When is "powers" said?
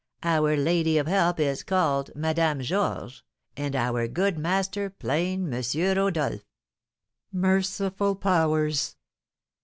8.15-8.95